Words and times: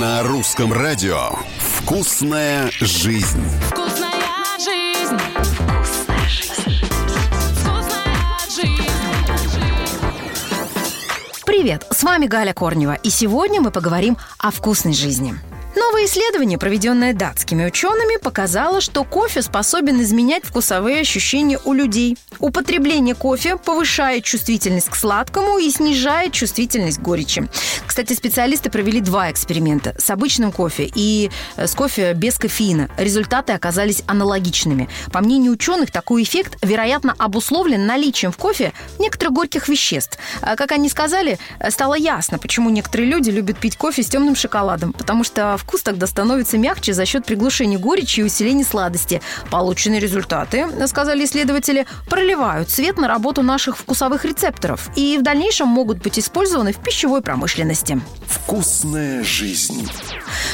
На 0.00 0.24
русском 0.24 0.72
радио 0.72 1.30
«Вкусная 1.58 2.68
жизнь». 2.80 3.44
Вкусная 3.68 4.10
жизнь. 4.58 5.20
Привет, 11.46 11.86
с 11.92 12.02
вами 12.02 12.26
Галя 12.26 12.52
Корнева, 12.52 12.94
и 12.94 13.08
сегодня 13.08 13.60
мы 13.60 13.70
поговорим 13.70 14.16
о 14.38 14.50
вкусной 14.50 14.94
жизни. 14.94 15.38
Новое 15.76 16.06
исследование, 16.06 16.58
проведенное 16.58 17.12
датскими 17.12 17.64
учеными, 17.64 18.16
показало, 18.16 18.80
что 18.80 19.04
кофе 19.04 19.42
способен 19.42 20.00
изменять 20.02 20.44
вкусовые 20.44 21.00
ощущения 21.00 21.60
у 21.64 21.72
людей. 21.72 22.16
Употребление 22.40 23.14
кофе 23.14 23.56
повышает 23.56 24.24
чувствительность 24.24 24.88
к 24.88 24.96
сладкому 24.96 25.58
и 25.58 25.70
снижает 25.70 26.32
чувствительность 26.32 26.98
к 26.98 27.02
горечи. 27.02 27.48
Кстати, 27.94 28.12
специалисты 28.14 28.70
провели 28.70 29.00
два 29.00 29.30
эксперимента 29.30 29.94
с 30.00 30.10
обычным 30.10 30.50
кофе 30.50 30.90
и 30.96 31.30
э, 31.54 31.68
с 31.68 31.76
кофе 31.76 32.12
без 32.12 32.36
кофеина. 32.40 32.90
Результаты 32.96 33.52
оказались 33.52 34.02
аналогичными. 34.08 34.88
По 35.12 35.20
мнению 35.20 35.52
ученых, 35.52 35.92
такой 35.92 36.24
эффект, 36.24 36.58
вероятно, 36.60 37.14
обусловлен 37.16 37.86
наличием 37.86 38.32
в 38.32 38.36
кофе 38.36 38.72
некоторых 38.98 39.34
горьких 39.34 39.68
веществ. 39.68 40.18
А, 40.42 40.56
Как 40.56 40.72
они 40.72 40.88
сказали, 40.88 41.38
э, 41.60 41.70
стало 41.70 41.94
ясно, 41.94 42.38
почему 42.38 42.68
некоторые 42.68 43.08
люди 43.08 43.30
любят 43.30 43.58
пить 43.58 43.76
кофе 43.76 44.02
с 44.02 44.08
темным 44.08 44.34
шоколадом, 44.34 44.92
потому 44.92 45.22
что 45.22 45.56
вкус 45.56 45.82
тогда 45.82 46.08
становится 46.08 46.58
мягче 46.58 46.94
за 46.94 47.06
счет 47.06 47.24
приглушения 47.24 47.78
горечи 47.78 48.18
и 48.18 48.24
усиления 48.24 48.64
сладости. 48.64 49.22
Полученные 49.52 50.00
результаты, 50.00 50.66
сказали 50.88 51.24
исследователи, 51.24 51.86
проливают 52.10 52.70
свет 52.70 52.98
на 52.98 53.06
работу 53.06 53.42
наших 53.42 53.78
вкусовых 53.78 54.24
рецепторов 54.24 54.90
и 54.96 55.16
в 55.16 55.22
дальнейшем 55.22 55.68
могут 55.68 55.98
быть 55.98 56.18
использованы 56.18 56.72
в 56.72 56.78
пищевой 56.78 57.22
промышленности. 57.22 57.83
«Вкусная 58.26 59.22
жизнь». 59.22 59.88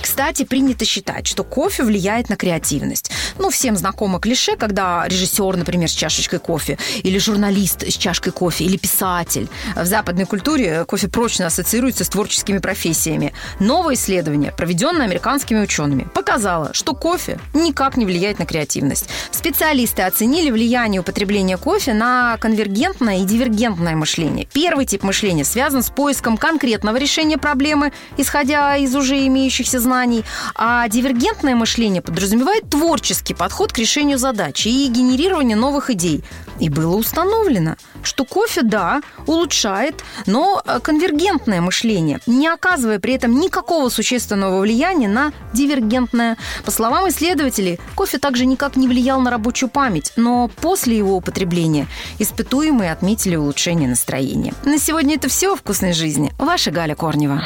Кстати, 0.00 0.44
принято 0.44 0.84
считать, 0.84 1.26
что 1.26 1.42
кофе 1.44 1.82
влияет 1.82 2.28
на 2.28 2.36
креативность. 2.36 3.10
Ну, 3.38 3.50
всем 3.50 3.76
знакомо 3.76 4.20
клише, 4.20 4.56
когда 4.56 5.06
режиссер, 5.08 5.56
например, 5.56 5.88
с 5.88 5.92
чашечкой 5.92 6.38
кофе, 6.38 6.78
или 7.02 7.18
журналист 7.18 7.82
с 7.82 7.96
чашкой 7.96 8.30
кофе, 8.30 8.64
или 8.64 8.76
писатель. 8.76 9.48
В 9.74 9.84
западной 9.84 10.24
культуре 10.24 10.84
кофе 10.84 11.08
прочно 11.08 11.46
ассоциируется 11.46 12.04
с 12.04 12.08
творческими 12.08 12.58
профессиями. 12.58 13.32
Новое 13.58 13.94
исследование, 13.94 14.52
проведенное 14.52 15.06
американскими 15.06 15.60
учеными, 15.60 16.06
показало, 16.14 16.72
что 16.74 16.94
кофе 16.94 17.38
никак 17.54 17.96
не 17.96 18.06
влияет 18.06 18.38
на 18.38 18.46
креативность. 18.46 19.08
Специалисты 19.32 20.02
оценили 20.02 20.50
влияние 20.50 21.00
употребления 21.00 21.56
кофе 21.56 21.92
на 21.92 22.36
конвергентное 22.38 23.18
и 23.18 23.24
дивергентное 23.24 23.96
мышление. 23.96 24.46
Первый 24.52 24.86
тип 24.86 25.02
мышления 25.02 25.44
связан 25.44 25.82
с 25.82 25.90
поиском 25.90 26.36
конкретного 26.36 26.96
решения 26.96 27.38
проблемы, 27.38 27.92
исходя 28.16 28.76
из 28.76 28.94
уже 28.94 29.26
имеющихся 29.26 29.80
знаний, 29.80 30.24
а 30.54 30.88
дивергентное 30.88 31.56
мышление 31.56 32.02
подразумевает 32.02 32.70
творческий 32.70 33.23
подход 33.32 33.72
к 33.72 33.78
решению 33.78 34.18
задачи 34.18 34.68
и 34.68 34.88
генерирование 34.88 35.56
новых 35.56 35.90
идей. 35.90 36.22
И 36.60 36.68
было 36.68 36.96
установлено, 36.96 37.76
что 38.02 38.24
кофе, 38.24 38.62
да, 38.62 39.02
улучшает, 39.26 40.04
но 40.26 40.62
э, 40.64 40.78
конвергентное 40.80 41.60
мышление, 41.60 42.20
не 42.26 42.48
оказывая 42.48 43.00
при 43.00 43.14
этом 43.14 43.40
никакого 43.40 43.88
существенного 43.88 44.60
влияния 44.60 45.08
на 45.08 45.32
дивергентное. 45.52 46.36
По 46.64 46.70
словам 46.70 47.08
исследователей, 47.08 47.80
кофе 47.94 48.18
также 48.18 48.46
никак 48.46 48.76
не 48.76 48.88
влиял 48.88 49.20
на 49.20 49.30
рабочую 49.30 49.68
память, 49.68 50.12
но 50.16 50.48
после 50.60 50.96
его 50.96 51.16
употребления 51.16 51.88
испытуемые 52.18 52.92
отметили 52.92 53.36
улучшение 53.36 53.88
настроения. 53.88 54.54
На 54.64 54.78
сегодня 54.78 55.16
это 55.16 55.28
все 55.28 55.52
о 55.52 55.56
вкусной 55.56 55.92
жизни. 55.92 56.32
Ваша 56.38 56.70
Галя 56.70 56.94
Корнева. 56.94 57.42